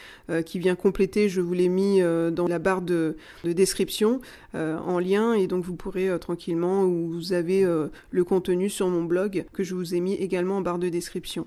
qui 0.44 0.58
vient 0.58 0.74
compléter, 0.74 1.28
je 1.28 1.40
vous 1.40 1.54
l'ai 1.54 1.68
mis 1.68 2.00
dans 2.32 2.48
la 2.48 2.58
barre 2.58 2.82
de, 2.82 3.16
de 3.44 3.52
description 3.52 4.20
en 4.52 4.98
lien, 4.98 5.34
et 5.34 5.46
donc 5.46 5.64
vous 5.64 5.76
pourrez 5.76 6.10
tranquillement, 6.18 6.82
ou 6.82 7.08
vous 7.08 7.32
avez 7.34 7.64
le 8.10 8.24
contenu 8.24 8.68
sur 8.68 8.88
mon 8.88 9.04
blog 9.04 9.44
que 9.52 9.62
je 9.62 9.76
vous 9.76 9.94
ai 9.94 10.00
mis 10.00 10.14
également 10.14 10.56
en 10.56 10.60
barre 10.60 10.80
de 10.80 10.88
description. 10.88 11.46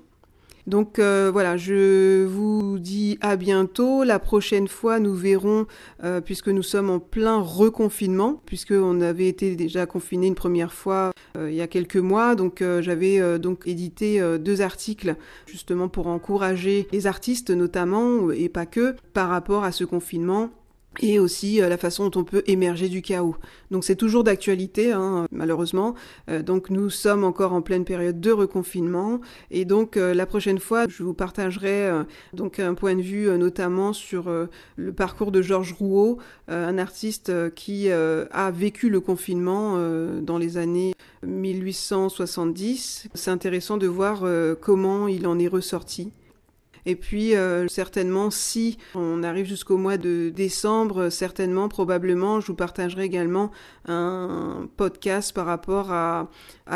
Donc 0.68 0.98
euh, 0.98 1.30
voilà, 1.32 1.56
je 1.56 2.24
vous 2.26 2.78
dis 2.78 3.18
à 3.22 3.36
bientôt. 3.36 4.04
La 4.04 4.18
prochaine 4.18 4.68
fois, 4.68 5.00
nous 5.00 5.14
verrons, 5.14 5.66
euh, 6.04 6.20
puisque 6.20 6.48
nous 6.48 6.62
sommes 6.62 6.90
en 6.90 7.00
plein 7.00 7.40
reconfinement, 7.40 8.42
puisqu'on 8.44 9.00
avait 9.00 9.28
été 9.28 9.56
déjà 9.56 9.86
confiné 9.86 10.26
une 10.26 10.34
première 10.34 10.74
fois 10.74 11.12
euh, 11.38 11.50
il 11.50 11.56
y 11.56 11.62
a 11.62 11.66
quelques 11.66 11.96
mois. 11.96 12.34
Donc 12.34 12.62
j'avais 12.80 13.38
donc 13.38 13.66
édité 13.66 14.20
deux 14.38 14.60
articles 14.60 15.16
justement 15.46 15.88
pour 15.88 16.06
encourager 16.08 16.86
les 16.92 17.06
artistes 17.06 17.50
notamment, 17.50 18.30
et 18.30 18.50
pas 18.50 18.66
que, 18.66 18.94
par 19.14 19.30
rapport 19.30 19.64
à 19.64 19.72
ce 19.72 19.84
confinement 19.84 20.50
et 21.00 21.18
aussi 21.18 21.60
euh, 21.60 21.68
la 21.68 21.76
façon 21.76 22.08
dont 22.08 22.20
on 22.20 22.24
peut 22.24 22.42
émerger 22.46 22.88
du 22.88 23.02
chaos. 23.02 23.36
Donc 23.70 23.84
c'est 23.84 23.96
toujours 23.96 24.24
d'actualité, 24.24 24.92
hein, 24.92 25.26
malheureusement. 25.30 25.94
Euh, 26.28 26.42
donc 26.42 26.70
nous 26.70 26.90
sommes 26.90 27.24
encore 27.24 27.52
en 27.52 27.62
pleine 27.62 27.84
période 27.84 28.20
de 28.20 28.32
reconfinement, 28.32 29.20
et 29.50 29.64
donc 29.64 29.96
euh, 29.96 30.14
la 30.14 30.26
prochaine 30.26 30.58
fois, 30.58 30.86
je 30.88 31.02
vous 31.02 31.14
partagerai 31.14 31.90
donc 32.32 32.58
un 32.58 32.74
point 32.74 32.94
de 32.94 33.02
vue 33.02 33.28
notamment 33.38 33.92
sur 33.92 34.30
le 34.76 34.92
parcours 34.92 35.32
de 35.32 35.42
Georges 35.42 35.72
Rouault, 35.72 36.18
un 36.48 36.78
artiste 36.78 37.32
qui 37.54 37.90
a 37.90 38.50
vécu 38.50 38.88
le 38.88 39.00
confinement 39.00 39.76
dans 40.20 40.38
les 40.38 40.56
années 40.56 40.94
1870. 41.26 43.08
C'est 43.14 43.30
intéressant 43.30 43.76
de 43.76 43.86
voir 43.86 44.24
comment 44.60 45.08
il 45.08 45.26
en 45.26 45.38
est 45.38 45.48
ressorti. 45.48 46.12
Et 46.88 46.96
puis 46.96 47.36
euh, 47.36 47.68
certainement, 47.68 48.30
si 48.30 48.78
on 48.94 49.22
arrive 49.22 49.44
jusqu'au 49.44 49.76
mois 49.76 49.98
de 49.98 50.30
décembre, 50.34 51.10
certainement, 51.10 51.68
probablement, 51.68 52.40
je 52.40 52.46
vous 52.46 52.54
partagerai 52.54 53.04
également 53.04 53.50
un 53.86 54.66
podcast 54.78 55.34
par 55.34 55.44
rapport 55.44 55.92
à, 55.92 56.30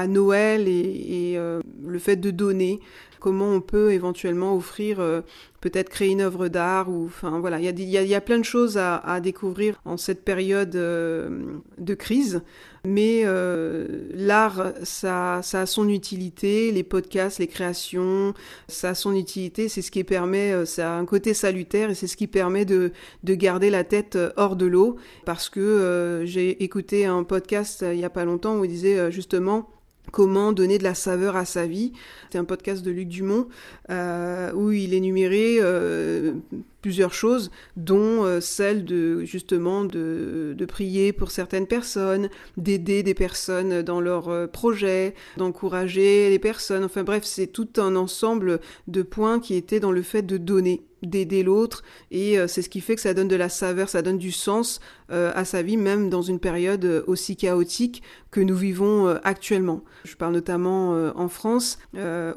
Noël 0.08 0.68
et, 0.68 1.32
euh, 1.38 1.62
le 1.86 1.98
fait 1.98 2.16
de 2.16 2.30
donner 2.30 2.80
comment 3.20 3.48
on 3.48 3.62
peut 3.62 3.92
éventuellement 3.92 4.54
offrir, 4.54 5.00
euh, 5.00 5.22
peut-être 5.62 5.88
créer 5.88 6.10
une 6.10 6.20
œuvre 6.20 6.48
d'art, 6.48 6.90
ou 6.90 7.06
enfin 7.06 7.40
voilà, 7.40 7.58
il 7.58 7.82
y 7.82 8.14
a, 8.14 8.20
plein 8.20 8.38
de 8.38 8.44
choses 8.44 8.76
à, 8.76 9.18
découvrir 9.22 9.80
en 9.86 9.96
cette 9.96 10.26
période 10.26 10.72
de 10.72 11.94
crise. 11.94 12.42
Mais 12.84 13.22
euh, 13.24 14.08
l'art, 14.12 14.72
ça, 14.82 15.40
ça 15.42 15.60
a 15.62 15.66
son 15.66 15.88
utilité, 15.88 16.72
les 16.72 16.82
podcasts, 16.82 17.38
les 17.38 17.46
créations, 17.46 18.34
ça 18.66 18.90
a 18.90 18.94
son 18.94 19.14
utilité, 19.14 19.68
c'est 19.68 19.82
ce 19.82 19.90
qui 19.90 20.02
permet, 20.02 20.66
ça 20.66 20.94
a 20.94 20.98
un 20.98 21.04
côté 21.04 21.32
salutaire 21.32 21.90
et 21.90 21.94
c'est 21.94 22.08
ce 22.08 22.16
qui 22.16 22.26
permet 22.26 22.64
de, 22.64 22.92
de 23.22 23.34
garder 23.34 23.70
la 23.70 23.84
tête 23.84 24.18
hors 24.36 24.56
de 24.56 24.66
l'eau. 24.66 24.96
Parce 25.24 25.48
que 25.48 26.22
j'ai 26.24 26.62
écouté 26.64 27.06
un 27.06 27.22
podcast 27.22 27.84
il 27.88 28.00
y 28.00 28.04
a 28.04 28.10
pas 28.10 28.24
longtemps 28.24 28.58
où 28.58 28.64
il 28.64 28.70
disait 28.70 29.12
justement 29.12 29.68
Comment 30.10 30.52
donner 30.52 30.78
de 30.78 30.82
la 30.82 30.94
saveur 30.94 31.36
à 31.36 31.44
sa 31.44 31.66
vie. 31.66 31.92
C'est 32.30 32.38
un 32.38 32.44
podcast 32.44 32.84
de 32.84 32.90
Luc 32.90 33.08
Dumont 33.08 33.48
euh, 33.88 34.52
où 34.52 34.70
il 34.72 34.92
énumérait 34.92 35.58
euh, 35.60 36.34
plusieurs 36.82 37.14
choses, 37.14 37.50
dont 37.76 38.24
euh, 38.24 38.40
celle 38.40 38.84
de 38.84 39.24
justement 39.24 39.84
de, 39.84 40.54
de, 40.58 40.64
prier 40.66 41.12
pour 41.12 41.30
certaines 41.30 41.66
personnes, 41.66 42.28
d'aider 42.56 43.02
des 43.02 43.14
personnes 43.14 43.82
dans 43.82 44.00
leurs 44.00 44.50
projets, 44.50 45.14
d'encourager 45.38 46.28
les 46.28 46.38
personnes. 46.38 46.84
Enfin 46.84 47.04
bref, 47.04 47.22
c'est 47.24 47.46
tout 47.46 47.68
un 47.78 47.96
ensemble 47.96 48.60
de 48.88 49.02
points 49.02 49.40
qui 49.40 49.54
étaient 49.54 49.80
dans 49.80 49.92
le 49.92 50.02
fait 50.02 50.22
de 50.22 50.36
donner 50.36 50.82
d'aider 51.02 51.42
l'autre 51.42 51.82
et 52.10 52.38
euh, 52.38 52.46
c'est 52.46 52.62
ce 52.62 52.68
qui 52.68 52.80
fait 52.80 52.94
que 52.94 53.00
ça 53.00 53.14
donne 53.14 53.28
de 53.28 53.36
la 53.36 53.48
saveur, 53.48 53.88
ça 53.88 54.02
donne 54.02 54.18
du 54.18 54.32
sens 54.32 54.80
à 55.14 55.44
sa 55.44 55.60
vie 55.60 55.76
même 55.76 56.08
dans 56.08 56.22
une 56.22 56.38
période 56.38 57.04
aussi 57.06 57.36
chaotique 57.36 58.02
que 58.30 58.40
nous 58.40 58.56
vivons 58.56 59.08
actuellement. 59.24 59.84
Je 60.04 60.16
parle 60.16 60.32
notamment 60.32 60.92
en 61.14 61.28
France 61.28 61.78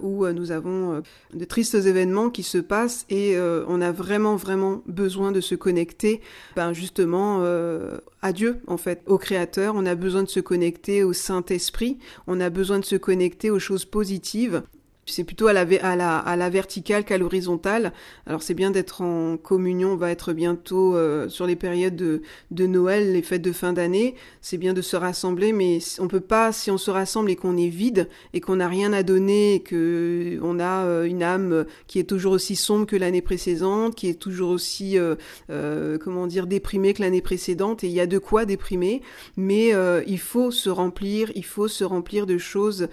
où 0.01 0.27
nous 0.27 0.51
avons 0.51 1.01
de 1.33 1.45
tristes 1.45 1.75
événements 1.75 2.29
qui 2.29 2.43
se 2.43 2.57
passent 2.57 3.05
et 3.09 3.37
on 3.39 3.79
a 3.79 3.93
vraiment 3.93 4.35
vraiment, 4.35 4.81
besoin 4.85 5.31
de 5.31 5.41
se 5.41 5.55
connecter, 5.55 6.21
ben 6.55 6.73
justement, 6.73 7.39
euh, 7.41 7.97
à 8.21 8.33
Dieu, 8.33 8.61
en 8.67 8.77
fait, 8.77 9.01
au 9.05 9.17
Créateur. 9.17 9.75
On 9.75 9.85
a 9.85 9.95
besoin 9.95 10.23
de 10.23 10.29
se 10.29 10.39
connecter 10.39 11.03
au 11.03 11.13
Saint-Esprit. 11.13 11.99
On 12.27 12.39
a 12.39 12.49
besoin 12.49 12.79
de 12.79 12.85
se 12.85 12.95
connecter 12.95 13.49
aux 13.49 13.59
choses 13.59 13.85
positives 13.85 14.63
c'est 15.05 15.23
plutôt 15.23 15.47
à 15.47 15.53
la, 15.53 15.65
à 15.81 15.95
la, 15.95 16.17
à 16.17 16.35
la 16.35 16.49
verticale 16.49 17.03
qu'à 17.05 17.17
l'horizontale. 17.17 17.93
Alors 18.25 18.41
c'est 18.41 18.53
bien 18.53 18.71
d'être 18.71 19.01
en 19.01 19.37
communion, 19.37 19.93
on 19.93 19.95
va 19.95 20.11
être 20.11 20.33
bientôt 20.33 20.95
euh, 20.95 21.29
sur 21.29 21.45
les 21.45 21.55
périodes 21.55 21.95
de, 21.95 22.23
de, 22.51 22.65
Noël, 22.65 23.13
les 23.13 23.21
fêtes 23.21 23.43
de 23.43 23.51
fin 23.51 23.73
d'année. 23.73 24.15
C'est 24.41 24.57
bien 24.57 24.73
de 24.73 24.81
se 24.81 24.95
rassembler, 24.95 25.53
mais 25.53 25.77
on 25.99 26.07
peut 26.07 26.19
pas, 26.19 26.51
si 26.51 26.71
on 26.71 26.77
se 26.77 26.89
rassemble 26.89 27.29
et 27.29 27.35
qu'on 27.35 27.55
est 27.55 27.69
vide 27.69 28.09
et 28.33 28.41
qu'on 28.41 28.55
n'a 28.55 28.67
rien 28.67 28.93
à 28.93 29.03
donner, 29.03 29.55
et 29.55 29.59
que 29.59 30.39
on 30.41 30.59
a 30.59 30.85
euh, 30.85 31.03
une 31.03 31.21
âme 31.21 31.65
qui 31.87 31.99
est 31.99 32.03
toujours 32.03 32.33
aussi 32.33 32.55
sombre 32.55 32.87
que 32.87 32.95
l'année 32.95 33.21
précédente, 33.21 33.95
qui 33.95 34.09
est 34.09 34.19
toujours 34.19 34.49
aussi, 34.49 34.97
euh, 34.97 35.97
comment 35.99 36.25
dire, 36.25 36.47
déprimée 36.47 36.93
que 36.93 37.03
l'année 37.03 37.21
précédente, 37.21 37.83
et 37.83 37.87
il 37.87 37.93
y 37.93 37.99
a 37.99 38.07
de 38.07 38.17
quoi 38.17 38.45
déprimer, 38.45 39.01
mais 39.37 39.71
il 40.07 40.19
faut 40.19 40.51
se 40.51 40.69
remplir, 40.69 41.31
il 41.35 41.45
faut 41.45 41.67
se 41.67 41.83
remplir 41.83 42.25
de 42.25 42.37
choses 42.37 42.87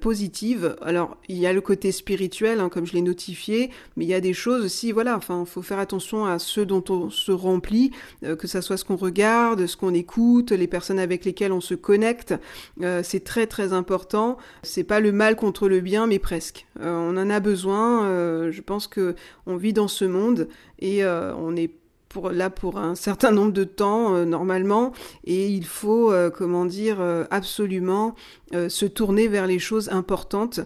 positives. 0.00 0.76
Alors 0.80 1.16
il 1.28 1.36
y 1.36 1.46
a 1.46 1.52
le 1.52 1.57
côté 1.60 1.92
spirituel, 1.92 2.60
hein, 2.60 2.68
comme 2.68 2.86
je 2.86 2.92
l'ai 2.92 3.02
notifié, 3.02 3.70
mais 3.96 4.04
il 4.04 4.08
y 4.08 4.14
a 4.14 4.20
des 4.20 4.32
choses 4.32 4.64
aussi, 4.64 4.92
voilà, 4.92 5.16
enfin, 5.16 5.44
faut 5.44 5.62
faire 5.62 5.78
attention 5.78 6.24
à 6.24 6.38
ceux 6.38 6.66
dont 6.66 6.84
on 6.88 7.10
se 7.10 7.32
remplit, 7.32 7.90
euh, 8.24 8.36
que 8.36 8.46
ça 8.46 8.62
soit 8.62 8.76
ce 8.76 8.84
qu'on 8.84 8.96
regarde, 8.96 9.66
ce 9.66 9.76
qu'on 9.76 9.94
écoute, 9.94 10.52
les 10.52 10.66
personnes 10.66 10.98
avec 10.98 11.24
lesquelles 11.24 11.52
on 11.52 11.60
se 11.60 11.74
connecte. 11.74 12.34
Euh, 12.82 13.02
c'est 13.02 13.24
très 13.24 13.46
très 13.46 13.72
important. 13.72 14.38
C'est 14.62 14.84
pas 14.84 15.00
le 15.00 15.12
mal 15.12 15.36
contre 15.36 15.68
le 15.68 15.80
bien, 15.80 16.06
mais 16.06 16.18
presque. 16.18 16.66
Euh, 16.80 16.90
on 16.90 17.16
en 17.16 17.30
a 17.30 17.40
besoin. 17.40 17.78
je 18.50 18.60
pense 18.60 18.86
que 18.86 19.14
on 19.46 19.56
vit 19.56 19.72
dans 19.72 19.88
ce 19.88 20.04
monde 20.04 20.48
et 20.78 21.04
on 21.04 21.56
est 21.56 21.70
pour, 22.08 22.30
là 22.30 22.50
pour 22.50 22.78
un 22.78 22.94
certain 22.94 23.30
nombre 23.30 23.52
de 23.52 23.64
temps 23.64 24.24
normalement 24.24 24.92
et 25.24 25.48
il 25.48 25.66
faut 25.66 26.12
comment 26.34 26.64
dire 26.64 27.00
absolument 27.30 28.14
se 28.52 28.86
tourner 28.86 29.28
vers 29.28 29.46
les 29.46 29.58
choses 29.58 29.88
importantes 29.90 30.60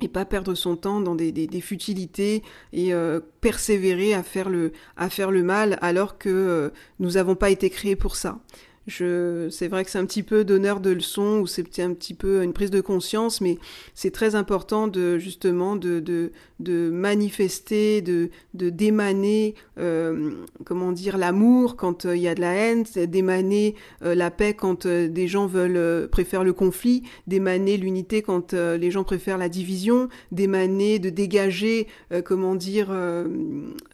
et 0.00 0.08
pas 0.08 0.24
perdre 0.24 0.54
son 0.54 0.76
temps 0.76 1.00
dans 1.00 1.14
des, 1.14 1.60
futilités 1.60 2.42
et 2.72 2.92
euh, 2.92 3.20
persévérer 3.40 4.14
à 4.14 4.22
faire 4.22 4.48
le 4.48 4.72
à 4.96 5.08
faire 5.08 5.30
le 5.30 5.42
mal 5.42 5.78
alors 5.80 6.18
que 6.18 6.28
euh, 6.28 6.70
nous 6.98 7.12
n'avons 7.12 7.34
pas 7.34 7.50
été 7.50 7.70
créés 7.70 7.96
pour 7.96 8.16
ça. 8.16 8.38
Je, 8.86 9.48
c'est 9.50 9.68
vrai 9.68 9.84
que 9.84 9.90
c'est 9.90 9.98
un 9.98 10.06
petit 10.06 10.22
peu 10.22 10.44
donneur 10.44 10.80
de 10.80 10.90
leçons 10.90 11.40
ou 11.40 11.46
c'est 11.46 11.80
un 11.80 11.92
petit 11.92 12.14
peu 12.14 12.42
une 12.42 12.52
prise 12.52 12.70
de 12.70 12.80
conscience, 12.80 13.40
mais 13.40 13.58
c'est 13.94 14.12
très 14.12 14.34
important 14.34 14.86
de 14.86 15.18
justement 15.18 15.76
de, 15.76 15.98
de, 15.98 16.30
de 16.60 16.90
manifester, 16.90 18.00
de, 18.00 18.30
de 18.54 18.70
d'émaner, 18.70 19.54
euh, 19.78 20.30
comment 20.64 20.92
dire, 20.92 21.18
l'amour 21.18 21.76
quand 21.76 22.06
euh, 22.06 22.16
il 22.16 22.22
y 22.22 22.28
a 22.28 22.34
de 22.34 22.40
la 22.40 22.54
haine, 22.54 22.84
d'émaner 23.06 23.74
euh, 24.02 24.14
la 24.14 24.30
paix 24.30 24.54
quand 24.54 24.86
euh, 24.86 25.08
des 25.08 25.28
gens 25.28 25.46
veulent 25.46 26.08
préfèrent 26.08 26.44
le 26.44 26.52
conflit, 26.52 27.02
d'émaner 27.26 27.76
l'unité 27.76 28.22
quand 28.22 28.52
les 28.52 28.90
gens 28.90 29.04
préfèrent 29.04 29.38
la 29.38 29.48
division, 29.48 30.08
d'émaner, 30.32 30.98
de 30.98 31.10
dégager, 31.10 31.86
comment 32.24 32.54
dire, 32.54 32.94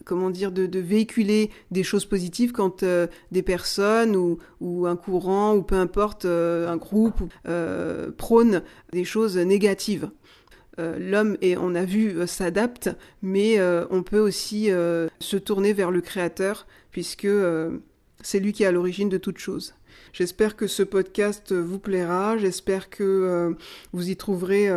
comment 0.05 0.31
dire, 0.31 0.53
de, 0.53 0.67
de, 0.67 0.79
véhiculer 0.79 1.51
des 1.71 1.83
choses 1.83 2.05
positives 2.05 2.53
quand 2.53 2.85
des 3.31 3.43
personnes 3.43 4.17
ou, 4.17 4.39
ou 4.61 4.82
un 4.87 4.97
courant 4.97 5.55
ou 5.55 5.62
peu 5.62 5.77
importe 5.77 6.25
euh, 6.25 6.69
un 6.69 6.77
groupe 6.77 7.23
euh, 7.49 8.11
prône 8.17 8.62
des 8.93 9.05
choses 9.05 9.37
négatives. 9.37 10.11
Euh, 10.79 10.99
l'homme, 10.99 11.37
et 11.43 11.57
on 11.57 11.75
a 11.75 11.85
vu, 11.85 12.27
s'adapte, 12.27 12.91
mais 13.21 13.61
on 13.91 14.03
peut 14.03 14.19
aussi 14.19 14.71
se 15.21 15.37
tourner 15.37 15.73
vers 15.73 15.91
le 15.91 16.01
Créateur, 16.01 16.67
puisque 16.91 17.29
c'est 18.23 18.41
lui 18.41 18.53
qui 18.53 18.62
est 18.62 18.67
à 18.67 18.73
l'origine 18.73 19.09
de 19.09 19.19
toute 19.19 19.39
chose. 19.39 19.75
J'espère 20.13 20.57
que 20.57 20.67
ce 20.67 20.83
podcast 20.83 21.53
vous 21.53 21.79
plaira, 21.79 22.37
j'espère 22.39 22.91
que 22.91 23.55
vous 23.93 24.11
y 24.11 24.17
trouverez 24.17 24.71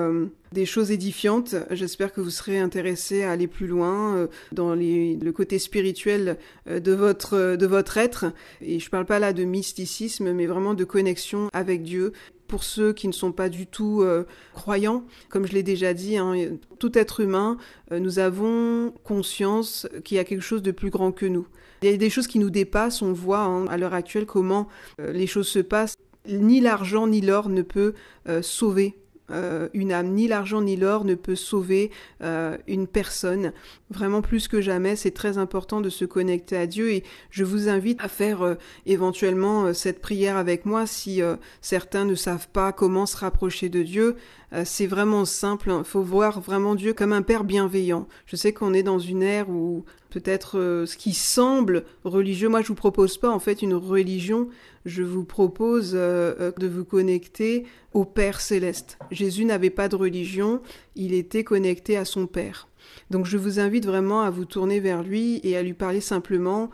des 0.56 0.66
choses 0.66 0.90
édifiantes. 0.90 1.54
J'espère 1.70 2.12
que 2.12 2.22
vous 2.22 2.32
serez 2.32 2.60
intéressé 2.60 3.24
à 3.24 3.32
aller 3.32 3.46
plus 3.46 3.68
loin 3.68 4.16
euh, 4.16 4.28
dans 4.52 4.74
le 4.74 5.32
côté 5.32 5.60
spirituel 5.60 6.38
euh, 6.68 6.80
de 6.80 6.94
votre, 6.94 7.56
de 7.56 7.66
votre 7.68 7.98
être. 7.98 8.26
Et 8.62 8.80
je 8.80 8.90
parle 8.90 9.06
pas 9.06 9.20
là 9.20 9.34
de 9.34 9.44
mysticisme, 9.44 10.32
mais 10.32 10.48
vraiment 10.48 10.74
de 10.74 10.84
connexion 10.84 11.50
avec 11.54 11.84
Dieu. 11.84 12.14
Pour 12.48 12.64
ceux 12.64 12.94
qui 12.94 13.08
ne 13.08 13.14
sont 13.14 13.32
pas 13.32 13.50
du 13.50 13.66
tout 13.66 14.02
euh, 14.02 14.26
croyants, 14.54 15.06
comme 15.30 15.48
je 15.48 15.54
l'ai 15.54 15.64
déjà 15.64 15.94
dit, 15.94 16.18
hein, 16.18 16.34
tout 16.80 16.98
être 16.98 17.22
humain, 17.22 17.58
nous 17.92 18.20
avons 18.20 18.94
conscience 19.04 19.88
qu'il 20.04 20.18
y 20.18 20.20
a 20.20 20.24
quelque 20.24 20.42
chose 20.42 20.62
de 20.62 20.72
plus 20.72 20.90
grand 20.90 21.12
que 21.12 21.26
nous. 21.26 21.48
Il 21.82 21.90
y 21.90 21.94
a 21.94 21.98
des 21.98 22.10
choses 22.10 22.28
qui 22.28 22.40
nous 22.40 22.50
dépassent, 22.50 23.02
on 23.02 23.14
voit 23.14 23.42
hein, 23.42 23.66
à 23.68 23.78
l'heure 23.78 23.94
actuelle 23.94 24.26
comment 24.26 24.68
les 25.00 25.28
choses 25.28 25.48
se 25.48 25.60
passent. 25.60 25.96
Ni 26.28 26.62
l'argent 26.62 27.08
ni 27.08 27.22
l'or 27.22 27.50
ne 27.50 27.62
peut 27.62 27.94
sauver 28.42 28.96
euh, 29.32 29.70
une 29.74 29.92
âme, 29.92 30.10
ni 30.10 30.28
l'argent 30.28 30.62
ni 30.62 30.76
l'or 30.76 31.04
ne 31.04 31.16
peut 31.16 31.36
sauver 31.36 31.92
euh, 32.22 32.58
une 32.68 32.88
personne. 32.88 33.54
Vraiment 33.90 34.22
plus 34.22 34.48
que 34.48 34.62
jamais, 34.62 34.96
c'est 34.96 35.12
très 35.12 35.38
important 35.38 35.82
de 35.82 35.90
se 35.90 36.06
connecter 36.06 36.58
à 36.58 36.68
Dieu 36.68 36.92
et 36.92 37.04
je 37.32 37.44
vous 37.44 37.68
invite 37.68 38.00
à 38.02 38.08
faire 38.08 38.44
euh, 38.44 38.56
éventuellement 38.86 39.74
cette 39.74 40.00
prière 40.00 40.38
avec 40.38 40.66
moi 40.66 40.86
si 40.86 41.22
certains 41.62 42.06
ne 42.06 42.16
savent 42.16 42.48
pas 42.50 42.72
comment 42.72 43.06
se 43.06 43.18
rapprocher 43.18 43.70
de 43.70 43.82
Dieu. 43.82 44.16
C'est 44.64 44.88
vraiment 44.88 45.26
simple, 45.26 45.70
il 45.70 45.74
hein. 45.74 45.84
faut 45.84 46.02
voir 46.02 46.40
vraiment 46.40 46.76
Dieu 46.76 46.94
comme 46.94 47.14
un 47.14 47.22
Père 47.22 47.44
bienveillant. 47.44 48.08
Je 48.26 48.36
sais 48.36 48.54
qu'on 48.54 48.74
est 48.74 48.84
dans 48.84 49.00
une 49.00 49.24
ère 49.24 49.50
où 49.50 49.86
peut-être 50.16 50.58
euh, 50.58 50.86
ce 50.86 50.96
qui 50.96 51.14
semble 51.14 51.84
religieux. 52.06 52.48
Moi, 52.48 52.62
je 52.62 52.70
vous 52.70 52.76
propose 52.76 53.18
pas 53.18 53.30
en 53.30 53.40
fait 53.40 53.62
une 53.62 53.74
religion. 53.74 54.48
Je 54.86 55.04
vous 55.04 55.26
propose 55.26 55.92
euh, 55.94 56.34
euh, 56.40 56.52
de 56.58 56.68
vous 56.68 56.86
connecter 56.86 57.66
au 57.92 58.06
Père 58.06 58.40
céleste. 58.40 58.98
Jésus 59.12 59.44
n'avait 59.44 59.70
pas 59.70 59.90
de 59.90 59.98
religion, 59.98 60.62
il 60.96 61.14
était 61.14 61.44
connecté 61.44 61.98
à 61.98 62.06
son 62.06 62.28
Père. 62.28 62.70
Donc, 63.12 63.26
je 63.26 63.38
vous 63.38 63.60
invite 63.60 63.86
vraiment 63.86 64.22
à 64.22 64.30
vous 64.30 64.46
tourner 64.46 64.80
vers 64.80 65.04
lui 65.04 65.42
et 65.44 65.58
à 65.58 65.64
lui 65.64 65.74
parler 65.74 66.00
simplement 66.00 66.70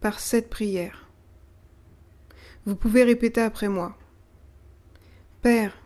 par 0.00 0.18
cette 0.18 0.50
prière. 0.50 1.08
Vous 2.64 2.74
pouvez 2.74 3.04
répéter 3.04 3.40
après 3.40 3.68
moi. 3.68 3.96
Père, 5.42 5.78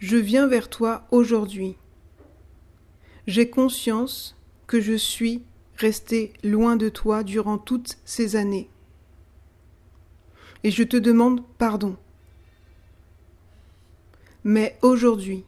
je 0.00 0.16
viens 0.16 0.46
vers 0.46 0.68
toi 0.70 1.06
aujourd'hui. 1.10 1.76
J'ai 3.26 3.50
conscience 3.50 4.34
que 4.66 4.80
je 4.80 4.94
suis 4.94 5.42
resté 5.76 6.32
loin 6.42 6.76
de 6.76 6.88
toi 6.88 7.22
durant 7.22 7.58
toutes 7.58 7.98
ces 8.04 8.34
années. 8.34 8.70
Et 10.64 10.70
je 10.70 10.82
te 10.82 10.96
demande 10.96 11.42
pardon. 11.58 11.96
Mais 14.42 14.78
aujourd'hui, 14.80 15.44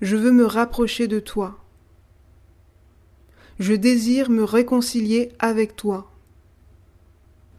je 0.00 0.16
veux 0.16 0.32
me 0.32 0.46
rapprocher 0.46 1.06
de 1.06 1.20
toi. 1.20 1.62
Je 3.58 3.74
désire 3.74 4.30
me 4.30 4.44
réconcilier 4.44 5.32
avec 5.38 5.76
toi. 5.76 6.10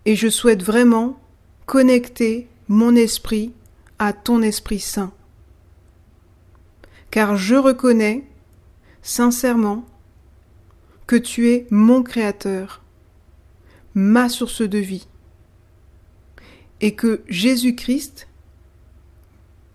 Et 0.06 0.16
je 0.16 0.28
souhaite 0.28 0.64
vraiment 0.64 1.20
connecter 1.68 2.48
mon 2.68 2.96
esprit 2.96 3.54
à 4.00 4.12
ton 4.12 4.42
Esprit 4.42 4.80
Saint. 4.80 5.14
Car 7.12 7.36
je 7.36 7.56
reconnais 7.56 8.24
sincèrement 9.02 9.86
que 11.08 11.18
tu 11.18 11.50
es 11.50 11.68
mon 11.70 12.04
Créateur, 12.04 12.82
ma 13.94 14.30
source 14.30 14.62
de 14.62 14.78
vie, 14.78 15.08
et 16.80 16.96
que 16.96 17.22
Jésus-Christ 17.28 18.28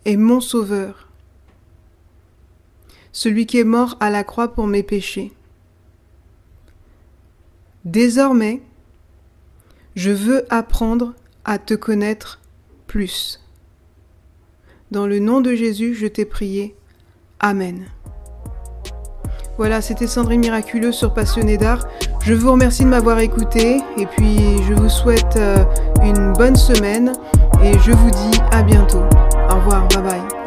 est 0.07 0.16
mon 0.16 0.40
Sauveur, 0.40 1.11
celui 3.12 3.46
qui 3.46 3.59
est 3.59 3.64
mort 3.64 3.96
à 4.01 4.09
la 4.09 4.25
croix 4.25 4.55
pour 4.55 4.66
mes 4.66 4.83
péchés. 4.83 5.33
Désormais, 7.85 8.62
je 9.94 10.11
veux 10.11 10.53
apprendre 10.53 11.14
à 11.44 11.59
te 11.59 11.75
connaître 11.75 12.40
plus. 12.87 13.40
Dans 14.90 15.07
le 15.07 15.18
nom 15.18 15.40
de 15.40 15.55
Jésus, 15.55 15.94
je 15.94 16.07
t'ai 16.07 16.25
prié. 16.25 16.75
Amen. 17.40 17.87
Voilà, 19.59 19.81
c'était 19.81 20.07
Sandrine 20.07 20.40
Miraculeux 20.40 20.92
sur 20.92 21.14
Passionné 21.14 21.57
d'art. 21.57 21.87
Je 22.22 22.35
vous 22.35 22.53
remercie 22.53 22.85
de 22.85 22.88
m'avoir 22.88 23.18
écouté 23.20 23.81
et 23.96 24.07
puis 24.07 24.62
je 24.68 24.75
vous 24.75 24.88
souhaite 24.88 25.37
euh, 25.37 25.64
une 26.03 26.33
bonne 26.35 26.57
semaine 26.57 27.12
et 27.62 27.72
je 27.79 27.92
vous 27.92 28.11
dis 28.11 28.38
à 28.53 28.62
bientôt. 28.62 29.05
Au 29.51 29.55
revoir, 29.55 29.88
bye 29.88 30.03
bye. 30.03 30.45